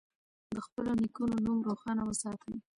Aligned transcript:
د 0.53 0.55
خپلو 0.65 0.91
نیکونو 1.01 1.35
نوم 1.45 1.59
روښانه 1.69 2.03
وساتئ. 2.05 2.53